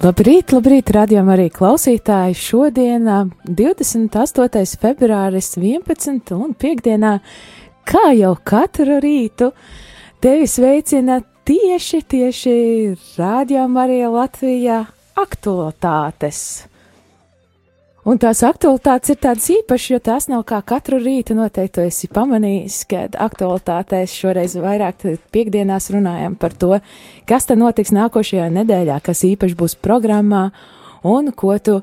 [0.00, 2.32] Labrīt, labrīt, radījām arī klausītāji.
[2.40, 3.04] Šodien,
[3.44, 4.78] 28.
[4.80, 6.32] februāris, 11.
[6.38, 7.10] un piekdienā,
[7.84, 9.50] kā jau katru rītu,
[10.24, 12.56] tevi sveicina tieši, tieši
[13.20, 14.78] rādījām arī Latvijā
[15.20, 16.40] aktualitātes.
[18.08, 22.78] Un tās aktualitātes ir tādas īpašas, jo tās nav kā katru rītu noteikti esi pamanījis,
[22.88, 25.04] kad aktualitātēs šoreiz vairāk
[25.34, 26.78] piekdienās runājam par to,
[27.28, 30.46] kas tad notiks nākošajā nedēļā, kas īpaši būs programmā
[31.04, 31.74] un ko tu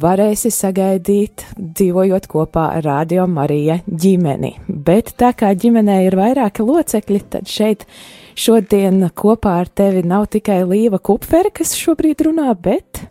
[0.00, 4.54] varēsi sagaidīt, dzīvojot kopā ar Radio Marija ģimeni.
[4.68, 7.84] Bet tā kā ģimenē ir vairāki locekļi, tad šeit
[8.32, 13.04] šodien kopā ar tevi nav tikai Līva Kupfere, kas šobrīd runā, bet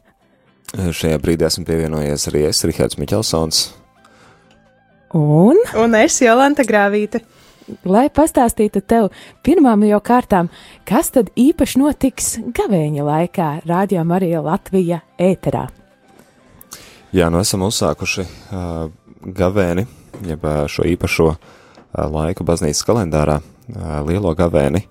[0.74, 3.62] Šajā brīdī esmu pievienojies arī es, Rihards Miķelsons.
[5.16, 5.62] Un?
[5.80, 7.22] Un es, Jolanta Grāvīte.
[7.88, 9.08] Lai pastāstītu tev
[9.46, 10.52] pirmām jau kārtām,
[10.86, 15.64] kas tad īpaši notiks gavēņa laikā Rādio Marija Latvija ēterā?
[17.16, 18.92] Jā, nu esam uzsākuši uh,
[19.40, 19.86] gavēni,
[20.28, 21.40] jeb uh, šo īpašo uh,
[22.12, 24.84] laiku baznīcas kalendārā, uh, lielo gavēni,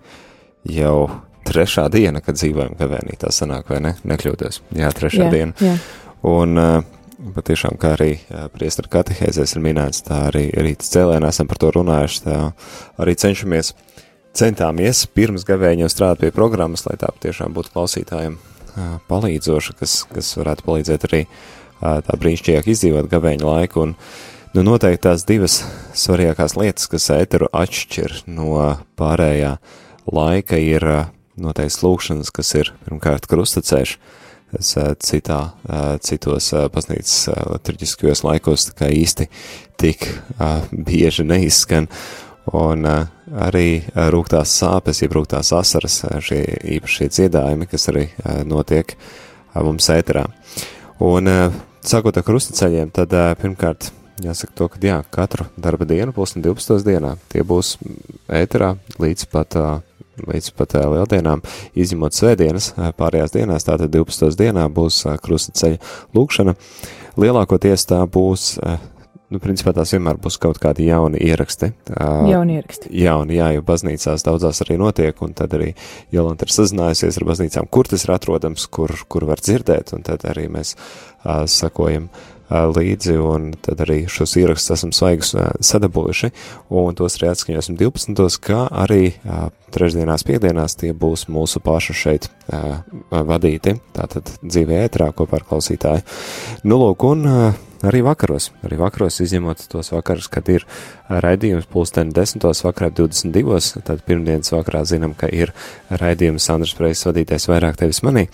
[0.64, 1.10] jau
[1.46, 3.94] trešā diena, kad dzīvojam gavēnī, tā sanāk, vai ne?
[4.06, 4.60] Nekļūdos.
[4.78, 5.54] Jā, trešā jā, diena.
[5.62, 5.76] Jā.
[6.28, 6.84] Un uh,
[7.36, 11.72] patiešām, kā arī uh, priestara katehēzēs ir minēts, tā arī rītas cēlēnā esam par to
[11.76, 12.38] runājuši, tā
[13.04, 13.74] arī cenšamies,
[14.34, 20.36] centāmies pirms gavēņa strādāt pie programmas, lai tā patiešām būtu klausītājiem uh, palīdzoša, kas, kas
[20.40, 21.26] varētu palīdzēt arī
[21.84, 23.88] tā brīnišķīgāk izdzīvot gavēņa laiku.
[23.88, 23.98] Un,
[24.54, 25.56] Nu, noteikti tās divas
[25.98, 28.52] svarīgākās lietas, kas ēteru atšķir no
[28.94, 29.56] pārējā
[30.14, 30.86] laika, ir
[31.40, 33.96] noteikts lūkšanas, kas ir pirmkārt krustaceļš,
[34.54, 35.40] kas citā,
[36.04, 37.16] citos baznīcas
[37.50, 39.26] liturģiskajos laikos tā kā īsti
[39.80, 40.06] tik
[40.70, 41.88] bieži neizskan,
[42.54, 43.82] un arī
[44.14, 46.42] rūgtās sāpes, jeb rūgtās asaras, šie
[46.76, 48.06] īpašie dziedājumi, kas arī
[48.46, 48.94] notiek
[49.54, 50.28] mums ēterā.
[51.02, 51.30] Un
[51.84, 53.90] sākot ar krustaceļiem, tad pirmkārt
[54.22, 56.84] jāsaka to, ka jā, katru darba dienu, pulksten 12.
[56.86, 57.74] dienā, tie būs
[58.30, 59.80] ēterā līdz pat uh,
[60.22, 61.42] līdz pat lieldienām,
[61.78, 64.34] izņemot svētdienas, pārējās dienās, tātad 12.
[64.38, 65.78] dienā būs krusta ceļa
[66.16, 66.56] lūkšana.
[67.20, 68.52] Lielākoties tā būs,
[69.30, 71.70] nu, principā tās vienmēr būs kaut kādi jauni ieraksti.
[72.30, 72.90] Jauni ieraksti.
[73.04, 75.72] Jauni, jā, jo baznīcās daudzās arī notiek, un tad arī
[76.14, 80.26] Jolanta ir sazinājusies ar baznīcām, kur tas ir atrodams, kur, kur var dzirdēt, un tad
[80.30, 80.74] arī mēs
[81.24, 82.30] sakojam uh,
[82.74, 85.34] līdzi, un tad arī šos ierakstus esam svaigus
[85.64, 86.30] sadabūjuši,
[86.74, 88.40] un tos arī atskaņosim 12.
[88.44, 89.16] kā arī
[89.74, 92.30] trešdienās, piekdienās tie būs mūsu pašu šeit
[93.10, 96.04] vadīti, tātad dzīvē ētrā kopā ar klausītāju.
[96.68, 97.26] Nu, lūk, un
[97.84, 100.64] arī vakaros, arī vakaros izņemot tos vakarus, kad ir
[101.08, 102.46] raidījums pulksteni 10.
[102.64, 103.82] vakarā 22.
[103.84, 105.52] tad pirmdienas vakarā zinām, ka ir
[105.90, 108.28] raidījums Andras Preis vadītais vairāk tevis manī.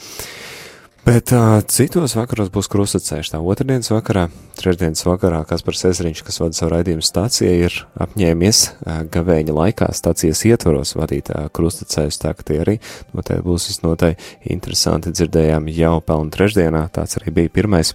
[1.00, 3.30] Bet uh, citos vakaros būs krustacēš.
[3.32, 4.26] Tā otrdienas vakarā,
[4.60, 9.88] trešdienas vakarā, kas par Cezariņš, kas vada savu raidījumu stācijai, ir apņēmies uh, gavēņa laikā
[9.96, 12.76] stācijas ietvaros vadīt uh, krustacēs, tā ka tie arī
[13.16, 14.14] noteikti būs visnotaļ
[14.52, 16.84] interesanti dzirdējām jau pelnu trešdienā.
[16.92, 17.94] Tāds arī bija pirmais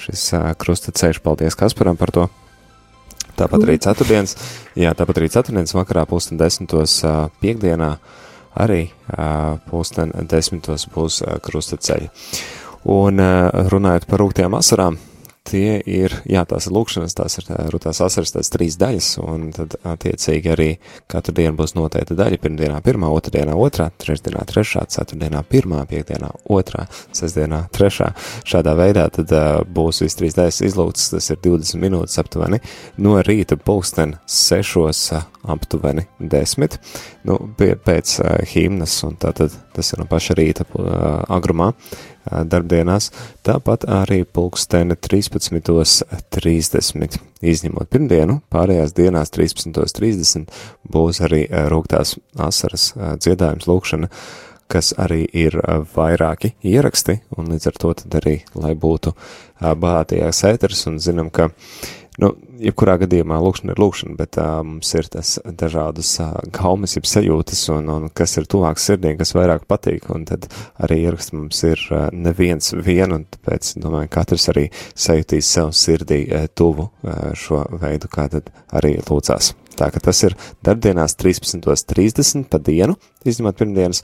[0.00, 1.20] šis uh, krustacēš.
[1.20, 2.30] Paldies Kasparam par to.
[3.36, 4.32] Tāpat arī ceturtdienas,
[4.80, 7.98] jā, tāpat arī ceturtdienas vakarā, pusdien desmitos uh, piekdienā.
[8.00, 8.22] Uh,
[8.62, 8.86] arī
[9.70, 12.08] pulksten desmitos būs krustaceļi.
[12.92, 13.20] Un
[13.72, 14.98] runājot par rūgtajām asarām,
[15.46, 19.76] tie ir, jā, tās ir lūkšanas, tās ir rūtās asaras, tās trīs daļas, un tad
[19.86, 20.68] attiecīgi arī
[21.10, 26.86] katru dienu būs noteikta daļa, pirmdienā pirmā, otrdienā otrā, trešdienā trešā, ceturtdienā pirmā, piekdienā otrā,
[27.16, 28.12] sestdienā trešā.
[28.48, 32.60] Šādā veidā tad uh, būs viss trīs daļas izlūgts, tas ir 20 minūtes aptuveni,
[33.02, 36.78] no rīta pulksten sešos uh, aptuveni desmit,
[37.28, 41.72] nu, pie, pēc uh, himnas, un tātad tas ir no paša rīta uh, agrumā,
[42.26, 43.10] darbdienās,
[43.46, 50.50] tāpat arī pulksteni 13.30, izņemot pirmdienu, pārējās dienās 13.30
[50.92, 51.42] būs arī
[51.72, 52.16] rūgtās
[52.48, 54.10] asaras dziedājums lūkšana,
[54.70, 55.54] kas arī ir
[55.94, 59.14] vairāki ieraksti, un līdz ar to tad arī, lai būtu
[59.62, 61.50] bātīgāks ēters, un zinām, ka
[62.22, 62.30] Nu,
[62.64, 67.66] jebkurā gadījumā lūkšana ir lūkšana, bet uh, mums ir tas dažādas uh, gaumas, jeb sajūtas,
[67.74, 70.48] un, un kas ir tuvāk sirdī, kas vairāk patīk, un tad
[70.80, 74.64] arī ieraksts mums ir uh, neviens vienu, un tāpēc, domāju, katrs arī
[74.96, 79.52] sajūtīs sev sirdī uh, tuvu uh, šo veidu, kā tad arī lūdzās.
[79.76, 82.96] Tā ka tas ir darbdienās 13.30 pa dienu,
[83.28, 84.00] izņemot pirmdienas,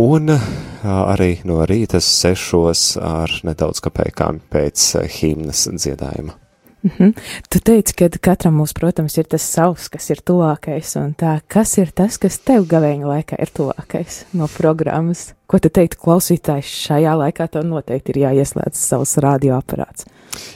[0.00, 0.52] un uh,
[0.88, 6.39] arī no rīta sešos ar nedaudz kapēkām pēc uh, himnas dziedājuma.
[6.82, 7.14] Mm -hmm.
[7.48, 11.90] Tu teici, ka katram mums, protams, ir tas savs, kas ir tuvākais, tā, kas ir
[11.94, 15.34] tas, kas tev gavēņa laikā ir tuvākais no programmas?
[15.50, 17.48] Ko tu teiktu klausītājs šajā laikā?
[17.50, 20.06] Tev noteikti ir jāieslēdz savs radioaparāts.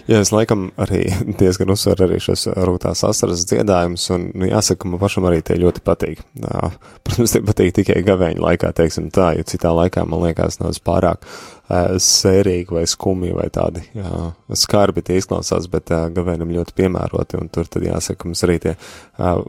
[0.06, 1.00] Jā, es laikam arī
[1.40, 5.82] diezgan uzsveru arī šos rūtās asaras dziedājumus, un, nu, jāsaka, man pašam arī tie ļoti
[5.82, 6.22] patīk.
[6.38, 6.70] Jā,
[7.06, 11.26] protams, tie patīk tikai gavēņa laikā, teiksim tā, jo citā laikā man liekas nav pārāk
[11.26, 14.30] uh, sērīgi vai skumji vai tādi jā,
[14.62, 18.76] skarbi tie izklausās, bet uh, gavēnam ļoti piemēroti, un tur tad jāsaka, mums arī tie
[18.78, 19.42] uh,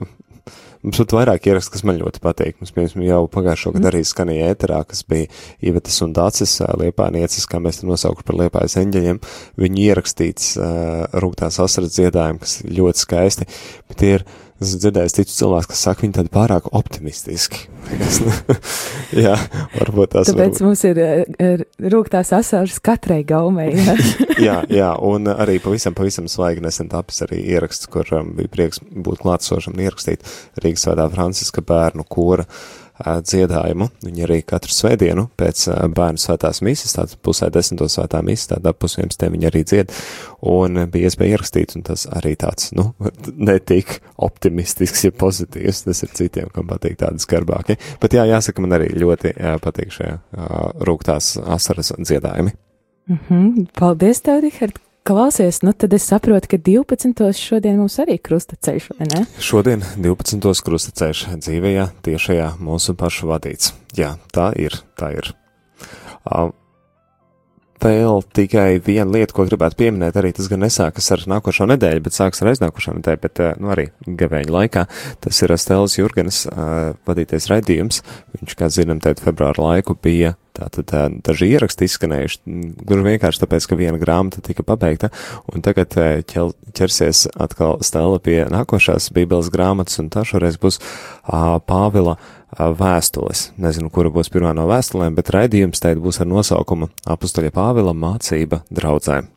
[0.85, 2.59] Mums pat vairāk ierakstu, kas man ļoti patīk.
[2.61, 3.89] Mums, piemēram, jau pagājušo gadu mm.
[3.89, 5.29] arī skanīja ēterā, kas bija
[5.65, 9.21] Ivetas un Dācis liepānieces, kā mēs te nosaukuši par liepājas eņģeļiem.
[9.63, 13.49] Viņi ierakstīts uh, rūgtās asaras dziedājumi, kas ļoti skaisti,
[13.89, 14.13] bet tie
[14.55, 17.65] ir esmu dzirdējis citus cilvēkus, kas saka, viņi tādi pārāk optimistiski.
[19.25, 19.35] jā,
[19.75, 20.37] varbūt tas ir.
[20.37, 20.61] Tāpēc varbūt...
[20.65, 21.01] mums ir,
[21.47, 23.73] ir rūktās asaras katrai gaumei.
[23.75, 23.97] Jā?
[24.47, 28.81] jā, jā, un arī pavisam, pavisam svaigi nesen tapis arī ieraksts, kur um, bija prieks
[28.85, 30.25] būt klātsošam un ierakstīt
[30.63, 32.47] Rīgas svētā Franciska bērnu kora.
[32.47, 33.89] Uh, dziedājumu.
[34.05, 35.65] Viņi arī katru svētdienu pēc
[35.95, 39.93] bērnu svētās misijas, tātad pusē desmito svētā misija, tādā pusvienstē viņi arī dzied,
[40.47, 42.91] un bija iespēja ierakstīt, un tas arī tāds, nu,
[43.49, 47.79] netik optimistisks, ja pozitīvs, tas ir citiem, kam patīk tādi skarbāki.
[48.01, 50.13] Bet jā, jāsaka, man arī ļoti jā, patīk šie
[50.87, 52.55] rūgtās asaras dziedājumi.
[53.05, 53.67] Mm -hmm.
[53.79, 57.19] Paldies, tev, Rihard, Klausies, nu tad es saprotu, ka 12.
[57.37, 59.19] šodien mums arī krustaceļš, vai ne?
[59.37, 60.49] Šodien 12.
[60.65, 63.75] krustaceļš dzīvējā, tiešajā mūsu pašu vadīts.
[63.93, 65.29] Jā, tā ir, tā ir.
[66.25, 66.49] Uh,
[67.83, 72.17] vēl tikai viena lieta, ko gribētu pieminēt, arī tas gan nesākas ar nākošo nedēļu, bet
[72.17, 74.87] sākas ar aiznākošo nedēļu, bet, nu, arī gavēņa laikā.
[75.25, 78.01] Tas ir Stēlis Jurgens uh, vadītais raidījums.
[78.39, 82.37] Viņš, kā zinām, tēt februāra laiku bija Tātad tā, daži ieraksti izskanējuši,
[82.87, 85.09] gluži vienkārši tāpēc, ka viena grāmata tika pabeigta,
[85.51, 85.97] un tagad
[86.31, 92.29] ķel, ķersies atkal stēla pie nākošās Bībeles grāmatas, un tā šoreiz būs uh, Pāvila uh,
[92.59, 93.49] vēstules.
[93.61, 98.63] Nezinu, kura būs pirmā no vēstulēm, bet raidījums teikt būs ar nosaukumu Apustaļa Pāvila mācība
[98.73, 99.29] draudzēm.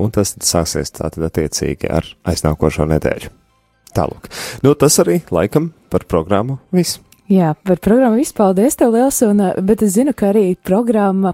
[0.00, 3.32] Un tas sāksies tātad attiecīgi ar aiznākošo nedēļu.
[3.94, 4.26] Tālāk.
[4.66, 6.98] Nu, tas arī laikam par programmu viss.
[7.32, 11.32] Jā, par programmu izpaldies tev liels, un, eh, bet es zinu, ka arī programma,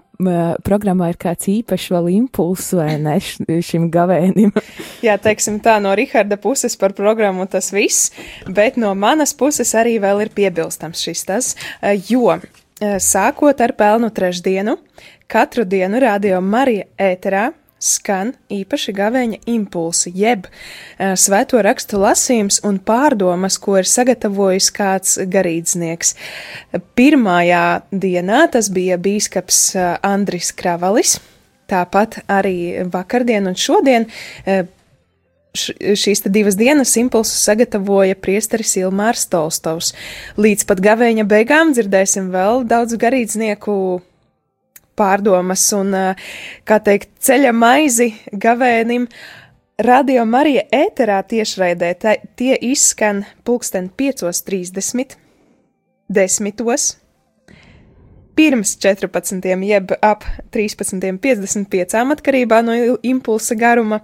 [0.62, 4.52] programmā ir kāds īpašs vēl impulss vai ne šim gavēnim.
[5.06, 8.12] Jā, teiksim tā, no Riharda puses par programmu tas viss,
[8.46, 13.74] bet no manas puses arī vēl ir piebilstams šis tas, eh, jo eh, sākot ar
[13.74, 14.76] pelnu trešdienu,
[15.26, 17.48] katru dienu radio Marija ēterā
[17.80, 25.16] skan īpaši gavēņa impulsi, jeb uh, svēto rakstu lasījums un pārdomas, ko ir sagatavojis kāds
[25.32, 26.14] garīdznieks.
[26.98, 31.18] Pirmajā dienā tas bija bīskaps uh, Andris Kravalis,
[31.70, 34.10] tāpat arī vakardien un šodien.
[34.44, 34.68] Uh,
[35.56, 39.94] šīs divas dienas impulsus sagatavoja priesteris Ilmārs Tolstovs.
[40.38, 43.74] Līdz pat gavēņa beigām dzirdēsim vēl daudz garīdznieku
[45.00, 45.96] pārdomas un,
[46.68, 49.08] kā teikt, ceļa maizi gavēnim.
[49.80, 51.94] Radio Marija ēterā tiešraidē
[52.36, 55.16] tie izskan pulksten 5.30,
[56.12, 56.66] 10.
[58.40, 59.44] Pirms 14.
[59.66, 60.22] jeb ap
[60.54, 62.72] 13.55 atkarībā no
[63.04, 63.98] impulsa garuma,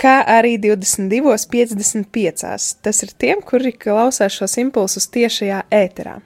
[0.00, 2.76] kā arī 22.55.
[2.82, 6.18] Tas ir tiem, kuri klausās šos impulsus tiešajā ēterā.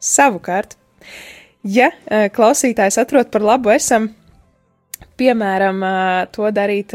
[0.00, 0.76] Savukārt,
[1.66, 1.90] Ja
[2.32, 4.06] klausītājs atrod par labu, esam,
[5.20, 5.82] piemēram,
[6.32, 6.94] to darīt,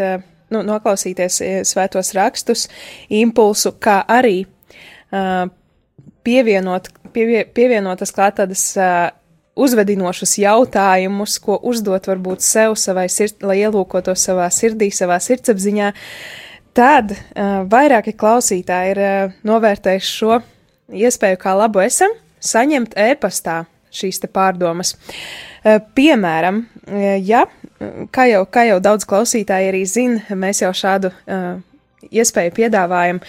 [0.50, 1.38] nu, noklausīties
[1.70, 2.66] svētos rakstus,
[3.14, 4.40] impulsu, kā arī
[6.26, 8.66] pievienot, pievie, pievienotas klāt tādas
[9.56, 15.92] uzvedinošus jautājumus, ko uzdot varbūt sev, savai sird, lai ielūkoto savā sirdī, savā sirdsapziņā,
[16.76, 20.42] tad uh, vairāki klausītāji ir uh, novērtējuši šo
[20.92, 22.12] iespēju, kā labu esam,
[22.44, 23.64] saņemt e-pastā
[23.96, 24.96] šīs te pārdomas.
[25.98, 26.62] Piemēram,
[27.26, 27.46] ja,
[28.14, 31.56] kā jau, kā jau daudz klausītāji arī zina, mēs jau šādu uh,
[32.12, 33.22] iespēju piedāvājam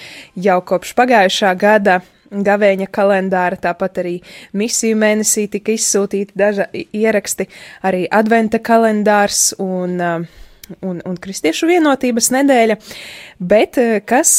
[0.44, 4.16] jau kopš pagājušā gada gavēņa kalendāra, tāpat arī
[4.56, 7.46] misiju mēnesī tika izsūtīti daži ieraksti,
[7.87, 10.26] arī adventa kalendārs un
[10.82, 12.76] un, un kristiešu vienotības nedēļa,
[13.38, 14.32] bet kas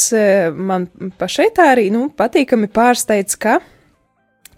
[0.52, 0.84] man
[1.16, 3.58] pašai tā arī nu, patīkami pārsteidz, ka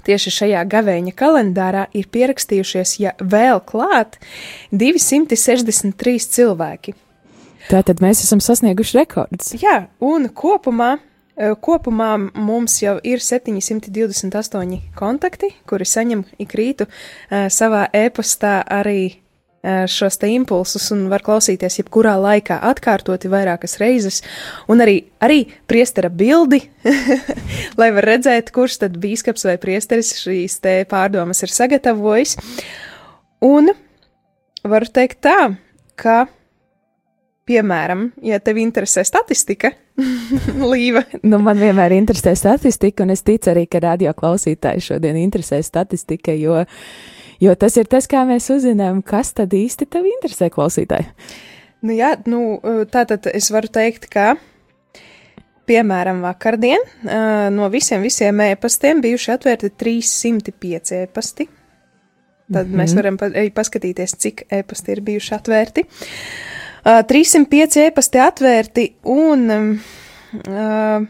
[0.07, 4.19] Tieši šajā gavēņa kalendārā ir pierakstījušies, ja vēl klāt,
[4.73, 6.97] 263 cilvēki.
[7.71, 9.53] Tātad mēs esam sasnieguši rekordus.
[9.61, 10.97] Jā, un kopumā,
[11.37, 19.21] e, kopumā mums jau ir 728 kontakti, kuri saņem ik rītu e, savā e-pastā arī
[19.63, 24.23] šos te impulsus un var klausīties jebkurā laikā atkārtoti vairākas reizes,
[24.73, 26.63] un arī, arī priestera bildi,
[27.81, 32.39] lai var redzēt, kurš tad bīskaps vai priesteris šīs te pārdomas ir sagatavojis.
[33.45, 33.73] Un
[34.65, 35.37] varu teikt tā,
[36.01, 36.25] ka,
[37.49, 39.75] piemēram, ja tev interesē statistika,
[40.73, 41.05] Līva.
[41.23, 46.33] nu, man vienmēr interesē statistika, un es ticu arī, ka radio klausītāji šodien interesē statistika,
[46.33, 46.63] jo,
[47.41, 51.11] jo tas ir tas, kā mēs uzzinām, kas tad īsti tev interesē klausītāji.
[51.81, 52.61] Nu, jā, nu,
[52.93, 54.35] tā tad es varu teikt, ka
[55.71, 56.83] piemēram, vakardien
[57.55, 61.49] no visiem, visiem e-pastiem bijuši atvērti 305 e-pasti.
[62.51, 62.81] Tad mm -hmm.
[62.83, 65.85] mēs varam pa paskatīties, cik e-pasti ir bijuši atvērti.
[65.87, 71.03] Uh, 305 e-pasti atvērti un uh,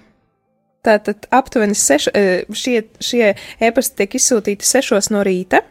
[0.83, 5.63] tātad aptuveni sešu, uh, šie, šie e-pasti tiek izsūtīti sešos no rīta.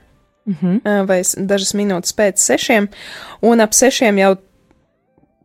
[0.49, 1.01] Mm -hmm.
[1.01, 2.87] uh, vai dažas minūtes pēc sešiem,
[3.41, 4.35] un ap sešiem jau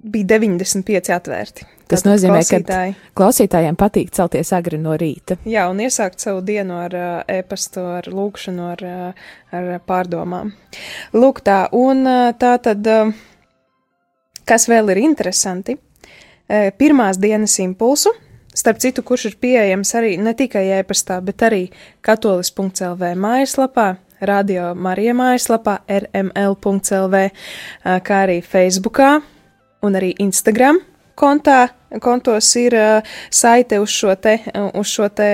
[0.05, 1.67] bija 95 atvērti.
[1.85, 2.95] Tas Tātad nozīmē, klausītāji.
[2.95, 5.37] ka klausītājiem patīk celties agri no rīta.
[5.45, 10.55] Jā, un iesākt savu dienu ar uh, e-pastu, ar lūkšanu, ar, uh, ar pārdomām.
[11.13, 13.13] Lūk, tā, un uh, tā tad, uh,
[14.49, 18.15] kas vēl ir interesanti, uh, pirmās dienas impulsu,
[18.55, 21.67] starp citu, kurš ir pieejams arī ne tikai e-pastā, bet arī
[22.07, 23.89] katolis.lv mājaslapā,
[24.21, 27.23] Radio Marija mājaslapā, rml.lv,
[27.83, 29.17] kā arī Facebookā
[29.85, 30.79] un arī Instagram
[31.19, 31.69] kontā,
[32.03, 32.75] kontos ir
[33.31, 34.37] saite uz šo te,
[34.75, 35.29] uz šo te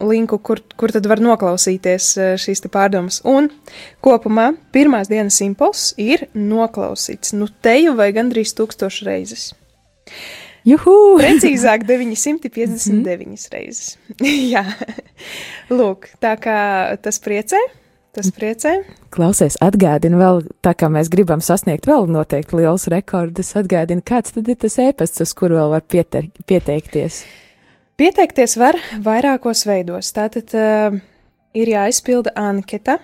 [0.00, 3.20] linku, kur, kur tad var noklausīties šīs te pārdomas.
[3.28, 3.50] Un
[4.04, 9.50] kopumā pirmās dienas impulss ir noklausīts, nu teju vai gandrīz tūkstošu reizes.
[10.68, 11.16] Juhu!
[11.16, 13.52] Precīzāk, 959 mm -hmm.
[13.52, 13.96] reizes.
[14.54, 14.64] Jā,
[15.70, 17.79] lūk, tā kā tas priecē.
[18.10, 18.72] Tas priecē.
[19.14, 24.50] Klausies, atgādini vēl, tā kā mēs gribam sasniegt vēl noteikti liels rekordus, atgādini, kāds tad
[24.50, 27.20] ir tas ēpasts, uz kuru vēl var piete pieteikties?
[28.00, 30.10] Pieteikties var vairākos veidos.
[30.16, 30.98] Tātad uh,
[31.54, 32.98] ir jāizpilda anketa,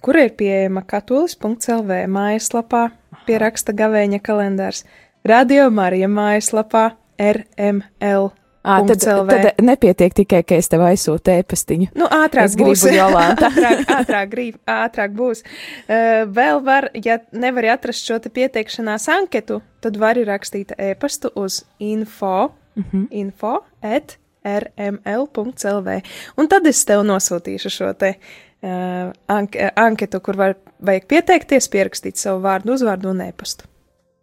[0.00, 2.86] kura ir pieejama katolis.lv mājaslapā,
[3.28, 4.86] pieraksta gavēņa kalendārs,
[5.26, 6.88] Radio Marija mājaslapā,
[7.20, 8.30] RML
[8.66, 11.92] À, tad, tad nepietiek tikai, ka es tev aizsūtu ēpastiņu.
[11.94, 12.82] Nu, ātrāk es būs.
[12.82, 13.46] gribu Jolanta.
[13.52, 15.44] ātrāk, ātrāk, grib, ātrāk būs.
[15.86, 21.62] Uh, vēl var, ja nevari atrast šo te pieteikšanās anketu, tad vari rakstīt ēpastu uz
[21.78, 23.06] info, mm -hmm.
[23.22, 26.00] info at rml.lv.
[26.36, 32.18] Un tad es tev nosūtīšu šo te uh, ank anketu, kur var, vajag pieteikties, pierakstīt
[32.18, 33.70] savu vārdu, uzvārdu un ēpastu.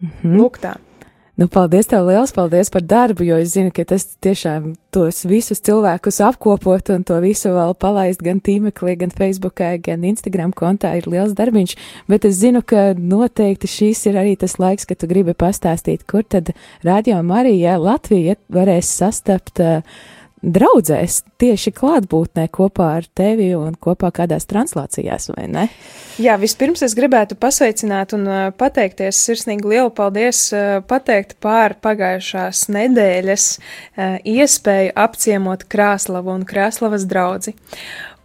[0.01, 0.35] Mm -hmm.
[0.35, 0.75] Lūk tā.
[1.33, 5.63] Nu, paldies tev liels, paldies par darbu, jo es zinu, ka tas tiešām tos visus
[5.65, 11.09] cilvēkus apkopot un to visu vēl palaist gan tīmeklī, gan Facebookā, gan Instagram kontā ir
[11.09, 11.73] liels darbiņš,
[12.05, 16.21] bet es zinu, ka noteikti šīs ir arī tas laiks, kad tu gribi pastāstīt, kur
[16.21, 16.53] tad
[16.85, 19.81] Radio Marija Latvija varēs sastapt uh,
[20.43, 25.65] draudzēs tieši klātbūtnē kopā ar tevi un kopā kādās translācijās, vai ne?
[26.21, 28.27] Jā, vispirms es gribētu pasveicināt un
[28.59, 30.45] pateikties sirsnīgi lielu paldies
[30.89, 33.47] pateikt pār pagājušās nedēļas
[34.33, 37.55] iespēju apciemot Krāslavu un Krāslavas draudzi.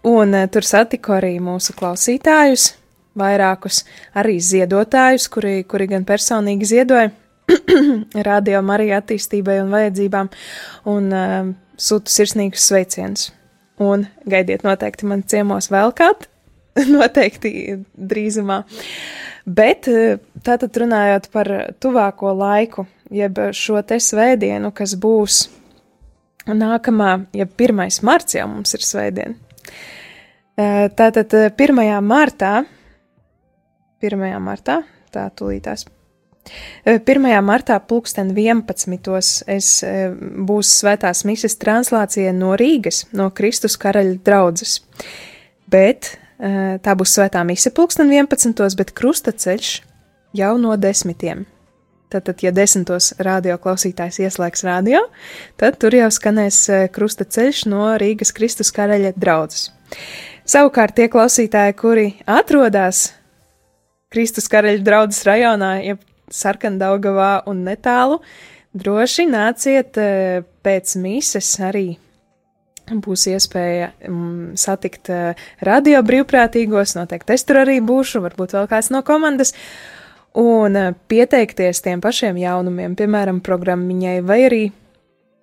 [0.08, 2.72] Un tur satiku arī mūsu klausītājus,
[3.18, 3.82] vairākus
[4.18, 7.10] arī ziedotājus, kuri, kuri gan personīgi ziedoja
[8.30, 10.30] radio Marija attīstībai un vajadzībām.
[10.92, 13.28] Un, uh, sūtu sirsnīgus sveicienus.
[13.78, 16.26] Un gaidiet noteikti man ciemos vēl kādu,
[16.98, 17.52] noteikti
[17.94, 18.62] drīzumā.
[19.48, 25.46] Bet eh, tātad runājot par tuvāko laiku, jeb šo te svētdienu, kas būs
[26.48, 27.86] nākamā, ja 1.
[28.04, 29.36] marts jau mums ir svētdiena.
[30.58, 31.84] Eh, tātad 1.
[31.84, 32.56] Eh, martā,
[34.02, 34.26] 1.
[34.42, 34.82] martā,
[35.14, 35.86] tā tūlītās
[36.84, 37.26] 1.
[37.44, 39.42] martā pulksten 11.
[39.50, 39.72] Es
[40.48, 44.80] būs svētās mises translācija no Rīgas, no Kristus karaļa draudzes.
[45.68, 48.76] Bet tā būs svētā mise pulksten 11.
[48.78, 49.70] bet krustaceļš
[50.38, 51.46] jau no desmitiem.
[52.08, 55.02] Tātad, ja desmitos radio klausītājs ieslēgs radio,
[55.60, 56.62] tad tur jau skanēs
[56.94, 59.66] krustaceļš no Rīgas Kristus karaļa draudzes.
[60.48, 63.10] Savukārt tie klausītāji, kuri atrodas
[64.08, 65.98] Kristus karaļa draudzes rajonā, ja
[66.34, 68.20] Sarkandaugavā un netālu,
[68.76, 71.88] droši nāciet eh, pēc mises arī.
[72.88, 78.88] Būs iespēja um, satikt uh, radio brīvprātīgos, noteikti es tur arī būšu, varbūt vēl kāds
[78.94, 79.52] no komandas,
[80.32, 84.62] un uh, pieteikties tiem pašiem jaunumiem, piemēram, programmiņai, vai arī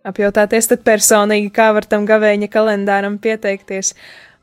[0.09, 3.93] apjautāties tad personīgi, kā var tam gavēņa kalendāram pieteikties,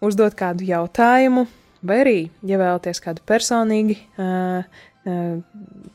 [0.02, 1.48] uzdot kādu jautājumu,
[1.82, 4.62] vai arī, ja vēlaties kādu personīgi uh,
[5.10, 5.90] uh,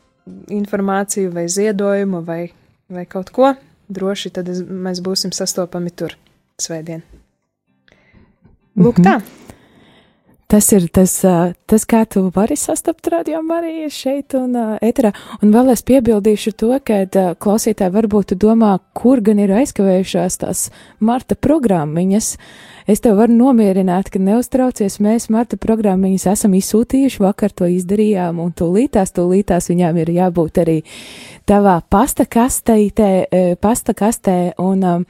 [0.54, 2.42] informāciju vai ziedojumu vai,
[2.92, 3.52] vai kaut ko,
[3.88, 6.16] droši tad es, mēs būsim sastopami tur
[6.60, 7.04] svētdien.
[8.78, 9.18] Lūk, tā.
[10.48, 11.12] Tas ir tas,
[11.68, 15.10] tas, kā tu vari sastapt radio Mariju šeit un eterā.
[15.44, 17.02] Un vēl es piebildīšu to, ka
[17.36, 20.62] klausītāji varbūt domā, kur gan ir aizkavējušās tās
[21.04, 22.30] marta programmiņas.
[22.88, 28.54] Es tev varu nomierināt, ka neuztraucies, mēs marta programmiņas esam izsūtījuši, vakar to izdarījām, un
[28.56, 30.78] tūlītās, tūlītās viņām ir jābūt arī
[31.44, 32.78] tavā pasta kastē,
[33.60, 35.06] pasta kastē, un um,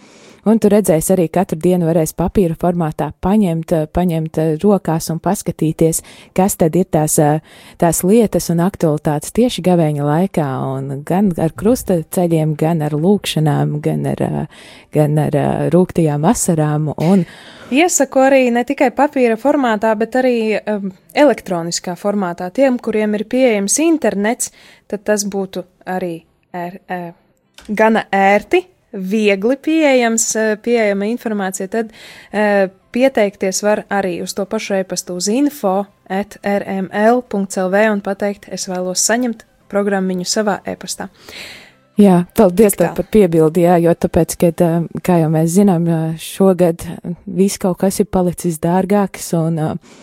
[0.47, 5.18] Un tu redzēsi arī katru dienu varēs papīra formātā paņemt, eh, paņemt eh, rokās un
[5.18, 6.02] paskatīties,
[6.35, 7.40] kas tad ir tās, eh,
[7.78, 13.80] tās lietas un aktualitātes tieši gavēņa laikā, un gan ar krusta ceļiem, gan ar lūkšanām,
[13.83, 14.47] gan ar,
[14.95, 15.38] gan ar
[15.75, 16.92] rūktajām vasarām.
[17.02, 17.26] Un,
[17.68, 22.49] Iesaku arī ne tikai papīra formātā, bet arī um, elektroniskā formātā.
[22.54, 24.54] Tiem, kuriem ir pieejams internets,
[24.88, 26.23] tad tas būtu arī
[26.57, 27.12] er, er,
[27.68, 34.78] gana ērti viegli pieejams, eh, pieejama informācija, tad uh, pieteikties var arī uz to pašu
[34.80, 41.11] e-pastu uz info at rml.lv un pateikt, es vēlos saņemt programmiņu savā e-pastā.
[41.99, 46.87] Jā, paldies tev par piebildi, jā, jo tāpēc, ka, eh, kā jau mēs zinām, šogad
[47.26, 49.97] viss kaut kas ir palicis dārgāks un uh,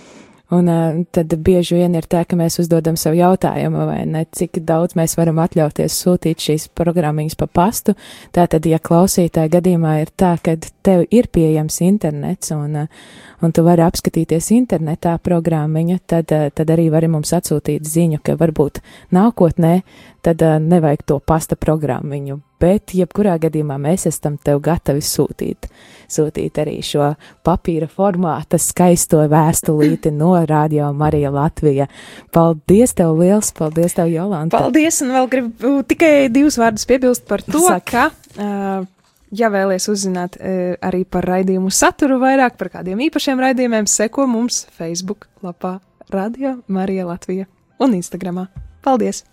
[0.55, 4.61] Un uh, tad bieži vien ir tā, ka mēs uzdodam sev jautājumu, vai ne, cik
[4.67, 7.95] daudz mēs varam atļauties sūtīt šīs programmiņas pa pastu.
[8.35, 13.05] Tātad, ja klausītāja gadījumā ir tā, ka tev ir pieejams internets un, uh,
[13.43, 18.37] un tu vari apskatīties internetā programmiņa, tad, uh, tad arī vari mums atsūtīt ziņu, ka
[18.39, 18.83] varbūt
[19.17, 19.79] nākotnē
[20.25, 25.69] tad uh, nevajag to pasta programmiņu, bet jebkurā gadījumā mēs esam tev gatavi sūtīt.
[26.11, 27.11] Sūtīt arī šo
[27.45, 31.87] papīra formāta skaisto vēstulīti no Radio Marija Latvija.
[32.35, 34.59] Paldies tev liels, paldies tev, Jolanta.
[34.59, 38.09] Paldies, un vēl gribu tikai divus vārdus piebilst par to, Saka.
[38.11, 38.11] ka.
[38.35, 38.91] Uh,
[39.35, 44.63] Ja vēlaties uzzināt e, arī par raidījumu saturu vairāk, par kādiem īpašiem raidījumiem, seko mums
[44.77, 45.79] Facebook lapā
[46.13, 47.49] Radio Marija Latvija
[47.81, 48.47] un Instagramā.
[48.85, 49.25] Paldies!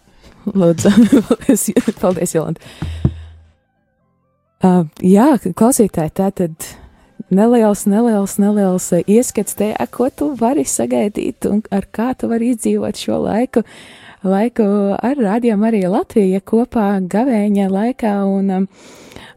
[0.47, 0.91] Lūdzu,
[2.03, 2.61] paldies, Jolanta!
[4.63, 6.67] Uh, jā, klausītāji, tā tad
[7.35, 12.99] neliels, neliels, neliels ieskats tajā, ko tu vari sagaidīt un ar kā tu vari izdzīvot
[12.99, 13.65] šo laiku,
[14.23, 18.69] laiku ar rādījumu arī Latvija kopā gavēņa laikā un um,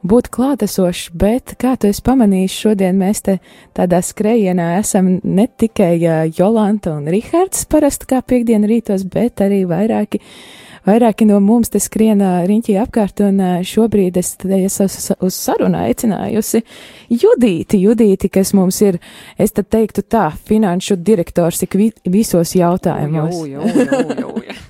[0.06, 3.40] būt klātesošs, bet kā tu esi pamanījis, šodien mēs te
[3.78, 9.64] tādā skrejienā esam ne tikai uh, Jolanta un Rihards parasti kā piekdiena rītos, bet arī
[9.70, 10.38] vairāki uh,
[10.86, 16.62] Vairāki no mums te skrien riņķī apkārt, un šobrīd es esmu uz, uz sarunu aicinājusi
[17.10, 19.00] Judīti, Judīti, kas mums ir,
[19.42, 23.42] es tad teiktu tā, finanšu direktors ik vi, visos jautājumos.
[23.50, 24.62] Jau, jau, jau, jau.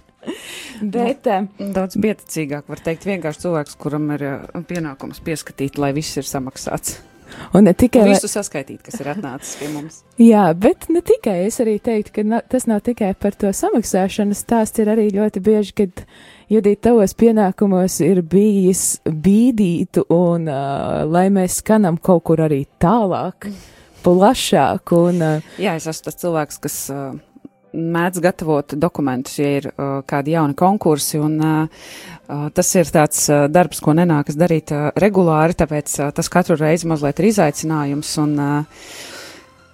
[0.96, 1.28] Bet
[1.60, 4.26] daudz pieticīgāk var teikt vienkārši cilvēks, kuram ir
[4.68, 7.00] pienākums pieskatīt, lai viss ir samaksāts.
[7.56, 10.02] Un ne tikai un visu saskaitīt, kas ir atnācis pie mums.
[10.32, 11.42] Jā, bet ne tikai.
[11.50, 14.38] Es arī teiktu, ka na, tas nav tikai par to samaksāšanu.
[14.38, 16.06] Stāsts ir arī ļoti bieži, kad
[16.46, 23.48] Judīt, tavos pienākumos ir bijis bīdīt un uh, lai mēs skanam kaut kur arī tālāk,
[24.06, 24.94] plašāk.
[24.94, 26.76] Un, uh, Jā, es esmu tas cilvēks, kas.
[26.94, 27.16] Uh,
[27.76, 31.84] mēdz gatavot dokumentus, ja ir uh, kādi jauni konkursi, un uh,
[32.28, 36.58] uh, tas ir tāds uh, darbs, ko nenākas darīt uh, regulāri, tāpēc uh, tas katru
[36.60, 38.82] reizi mazliet ir izaicinājums, un uh,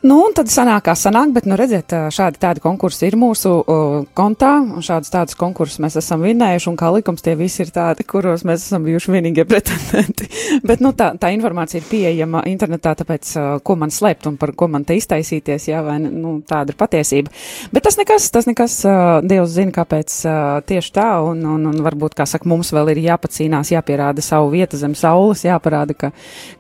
[0.02, 3.98] Nu, un tad sanāk, kā sanāk, bet, nu, redziet, šādi tādi konkursi ir mūsu uh,
[4.18, 8.02] kontā, un šādus tādus konkursus mēs esam vinnējuši, un kā likums tie visi ir tādi,
[8.10, 10.26] kuros mēs esam bijuši vienīgie pretendenti.
[10.66, 14.56] bet, nu, tā, tā informācija ir pieejama internetā, tāpēc, uh, ko man slēpt un par
[14.58, 17.30] ko man te iztaisīties, jā, vai, nu, tāda ir patiesība.
[17.70, 21.86] Bet tas nekas, tas nekas, uh, Dievs zina, kāpēc uh, tieši tā, un, un, un
[21.86, 26.12] varbūt, kā saka, mums vēl ir jāpacīnās, jāpierāda savu vietu zem saules, jāparāda, ka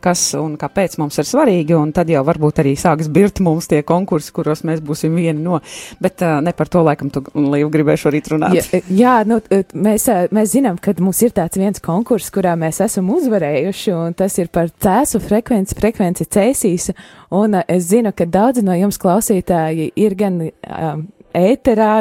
[0.05, 3.67] kas un kāpēc mums ir svarīgi, un tad jau varbūt arī sāks birkt šķirt mums
[3.67, 5.61] tie konkursi, kuros mēs būsim vieni no.
[6.01, 8.55] Bet uh, ne par to laikam tu, Līva, gribēju šorīt runāt.
[8.55, 9.39] Jā, jā nu,
[9.73, 14.37] mēs, mēs zinām, ka mums ir tāds viens konkurss, kurā mēs esam uzvarējuši, un tas
[14.37, 16.91] ir par cēsu frekvenci, frekvenci cēsīs.
[17.31, 20.47] Un uh, es zinu, ka daudzi no jums klausītāji ir gan.
[20.67, 21.91] Um, ēterā,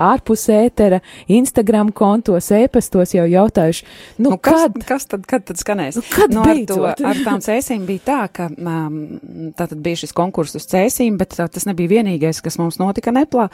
[0.00, 3.86] ārpus ētera, Instagram kontos, ēpastos jau jautājuši,
[4.18, 4.76] nu, nu kad?
[4.76, 5.98] Kas, kas tad, kad tad skanēs?
[6.00, 8.98] Nu, kad nu, ar, to, ar tām cēsīm bija tā, ka um,
[9.56, 13.14] tā tad bija šis konkurss uz cēsīm, bet tā, tas nebija vienīgais, kas mums notika
[13.14, 13.48] neplā.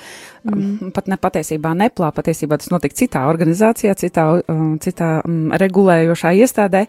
[0.47, 0.93] Mm.
[0.97, 6.87] Pat ne patiesībā neplā, patiesībā tas notika citā organizācijā, citā, um, citā um, regulējošā iestādē.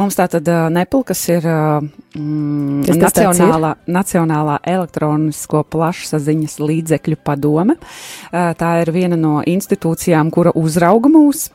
[0.00, 7.78] Mums tā tad uh, nepl, kas ir uh, mm, nacionālā, nacionālā elektronisko plašsaziņas līdzekļu padome.
[8.32, 11.50] Tā ir viena no institūcijām, kura uzrauga mūs.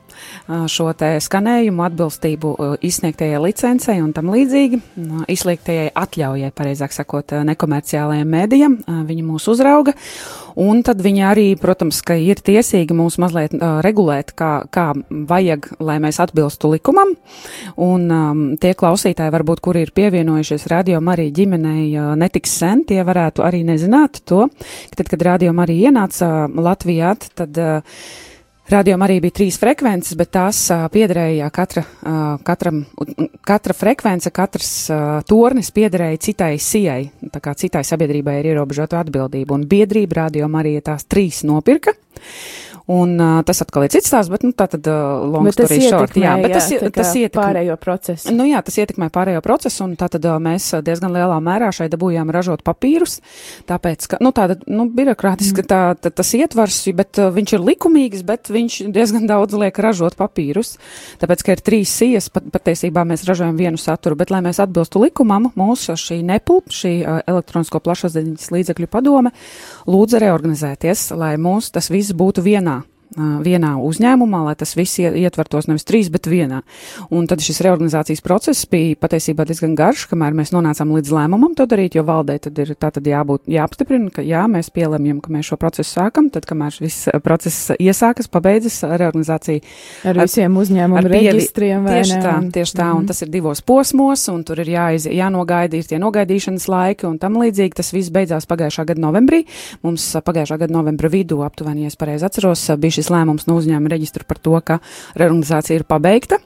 [0.66, 4.80] šo te skanējumu atbilstību izsniegtajai licencei un tam līdzīgi,
[5.30, 8.80] izliektajai atļaujai, pareizāk sakot, nekomerciālajiem mēdījam.
[9.08, 9.94] Viņi mūs uzrauga.
[10.58, 14.90] Un tad viņi arī, protams, ka ir tiesīgi mūs mazliet uh, regulēt, kā, kā
[15.30, 17.14] vajag, lai mēs atbilstu likumam.
[17.78, 23.04] Un um, tie klausītāji, varbūt, kuri ir pievienojušies radio Marija ģimenei uh, netiks sen, tie
[23.06, 24.48] varētu arī nezināt to,
[24.90, 28.02] ka tad, kad radio Marija ienāca Latvijā, tad uh,
[28.68, 32.82] Radījumā arī bija trīs frekvences, bet tās uh, piederēja katra, uh, katram,
[33.48, 37.00] katra frekvence, katrs uh, tornis piederēja citai sijai,
[37.32, 41.96] tā kā citai sabiedrībai ir ierobežota atbildība, un biedrība Radījumā arī tās trīs nopirka.
[42.88, 45.82] Un uh, tas atkal ir cits stāsts, bet nu, tā tad uh, long bet story
[45.84, 46.14] short.
[46.16, 48.32] Jā, bet tas, jā, tas ietekmē pārējo procesu.
[48.32, 51.92] Nu jā, tas ietekmē pārējo procesu, un tā tad uh, mēs diezgan lielā mērā šeit
[51.92, 53.18] dabūjām ražot papīrus,
[53.68, 55.68] tāpēc, ka, nu tāda, nu, birokrātiski mm.
[55.68, 60.16] tā, tā, tas ietvars, bet uh, viņš ir likumīgs, bet viņš diezgan daudz liek ražot
[60.16, 60.78] papīrus,
[61.20, 65.04] tāpēc, ka ir trīs sijas, pat, patiesībā mēs ražojam vienu saturu, bet, lai mēs atbilstu
[65.04, 69.36] likumam, mūsu šī nepulp, šī uh, elektronisko plašsaziņas līdzekļu padome,
[69.92, 72.77] lūdza reorganizēties, lai mūs tas viss būtu vienā
[73.18, 76.62] vienā uzņēmumā, lai tas viss ietvertos nevis trīs, bet vienā.
[77.10, 81.68] Un tad šis reorganizācijas process bija patiesībā diezgan garš, kamēr mēs nonācām līdz lēmumam to
[81.70, 85.52] darīt, jo valdē tad ir tā tad jābūt, jāapstiprina, ka jā, mēs pielemjam, ka mēs
[85.52, 89.64] šo procesu sākam, tad kamēr viss process iesākas, pabeidzas reorganizācija.
[90.08, 92.22] Ar, visiem uzņēmumu reģistriem vai tieši ne?
[92.24, 93.00] tā, tieši tā, mm -hmm.
[93.00, 97.18] un tas ir divos posmos, un tur ir jāiz, jānogaida, ir tie nogaidīšanas laiki un
[97.18, 97.76] tam līdzīgi.
[97.78, 99.44] Tas viss beidzās pagājušā gada novembrī.
[99.84, 103.94] Mums pagājušā gada novembra vidū aptuveni, ja es pareizi atceros, bija šis lēmums no uzņēmuma
[103.96, 104.80] reģistra par to, ka
[105.20, 106.40] reorganizācija ir pabeigta.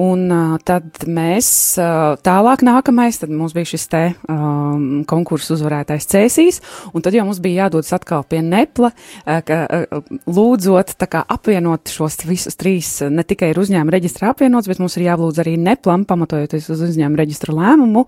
[0.00, 1.48] Un uh, tad mēs
[1.80, 6.60] uh, tālāk nākamais, tad mums bija šis te um, konkursu uzvarētājs Cēsīs,
[6.96, 11.24] un tad jau mums bija jādodas atkal pie Nepla, uh, ka, uh, lūdzot tā kā
[11.28, 15.58] apvienot šos visus trīs, ne tikai ir uzņēmuma reģistra apvienots, bet mums ir jālūdz arī
[15.60, 18.06] Neplam, pamatojoties uz uzņēmuma reģistra lēmumu,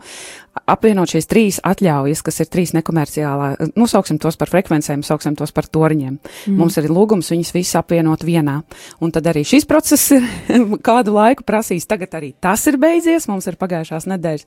[0.70, 5.68] apvienot šīs trīs atļaujas, kas ir trīs nekomerciālā, nosauksim tos par frekvencēm, sauksim tos par
[5.68, 6.16] toriņiem.
[6.16, 6.58] Mm.
[6.60, 8.60] Mums ir lūgums viņus visus apvienot vienā.
[9.04, 10.14] Un tad arī šis process
[10.88, 11.88] kādu laiku prasīs.
[11.88, 14.46] Tagad arī tas ir beidzies, mums ir pagājušās nedēļas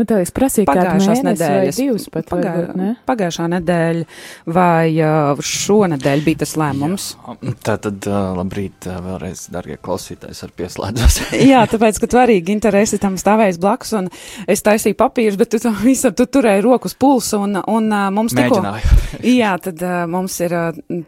[0.00, 2.92] Nu, tā es prasīju, pagājušās nedēļas, divas pat pagā, varbūt, ne?
[3.04, 4.04] Pagājušā nedēļa
[4.48, 7.08] vai uh, šonedēļ bija tas lēmums.
[7.20, 11.18] Jā, tā tad, uh, labrīt, uh, vēlreiz, dargie klausītājs, ar pieslēdzos.
[11.50, 14.08] Jā, tāpēc, ka tu arī, Ginter, esi tam stāvējis blakus, un
[14.48, 18.62] es taisīju papīrus, bet tu, visam, tu turēji rokas pulsu, un, un mums tikko.
[19.42, 20.56] jā, tad mums ir,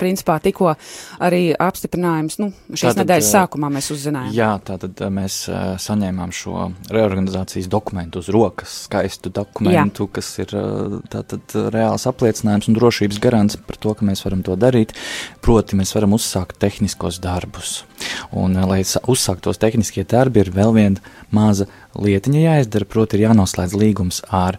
[0.04, 0.74] principā, tikko
[1.24, 4.36] arī apstiprinājums, nu, šīs tātad, nedēļas sākumā mēs uzzinājām.
[4.36, 5.46] Jā, tātad mēs
[5.88, 10.12] saņēmām šo reorganizācijas dokumentu uz rokas skaistu dokumentu, Jā.
[10.18, 10.54] kas ir
[11.12, 14.96] tātad reāls apliecinājums un drošības garants par to, ka mēs varam to darīt.
[15.44, 17.82] Proti, mēs varam uzsākt tehniskos darbus.
[18.34, 21.68] Un, lai uzsāktos tehniskie darbi, ir vēl viena maza
[21.98, 24.58] lietiņa jāizdara, proti, ir jānoslēdz līgums ar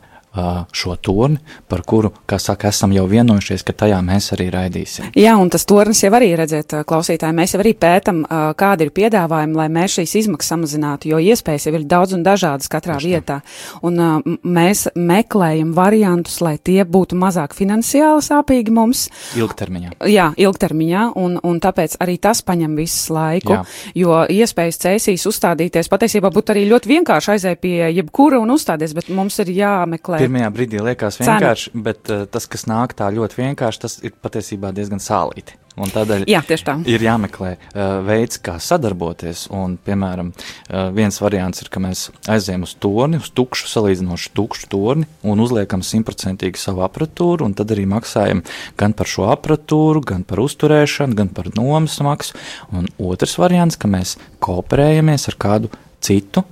[0.74, 1.38] šo torni,
[1.69, 5.12] par kuru, kā saka, esam jau vienojušies, ka tajā mēs arī raidīsim.
[5.19, 8.24] Jā, un tas tornis jau arī redzēt, klausītāji, mēs jau arī pētam,
[8.58, 12.72] kādi ir piedāvājumi, lai mēs šīs izmaksas samazinātu, jo iespējas jau ir daudz un dažādas
[12.72, 13.12] katrā Tašķi.
[13.13, 13.39] vietā.
[13.86, 14.02] Un
[14.41, 19.06] mēs meklējam variantus, lai tie būtu mazāk finansiāli sāpīgi mums.
[19.38, 19.96] Ilgtermiņā.
[20.10, 23.62] Jā, ilgtermiņā, un, un tāpēc arī tas paņem visu laiku, Jā.
[24.02, 29.13] jo iespējas cēsīs uzstādīties patiesībā būtu arī ļoti vienkārši aizēj pie jebkura un uzstāties, bet
[29.13, 31.84] mums ir jāmeklē pirmajā brīdī liekas vienkārši, Cena.
[31.90, 35.60] bet uh, tas, kas nāk tā ļoti vienkārši, tas ir patiesībā diezgan sālīti.
[35.74, 36.44] Un tādēļ Jā,
[36.86, 39.48] ir jāmeklē uh, veids, kā sadarboties.
[39.58, 44.70] Un, piemēram, uh, viens variants ir, ka mēs aizējām uz torni, uz tukšu, salīdzinoši tukšu
[44.70, 48.44] torni un uzliekam simtprocentīgi savu apatūru, un tad arī maksājam
[48.78, 52.38] gan par šo apatūru, gan par uzturēšanu, gan par nomas maksu.
[52.70, 56.46] Un otrs variants, ka mēs kooperējamies ar kādu citu